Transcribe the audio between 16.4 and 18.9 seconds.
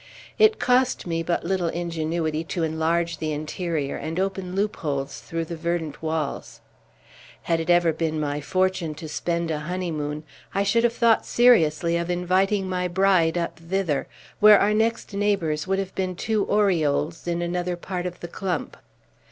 orioles in another part of the clump.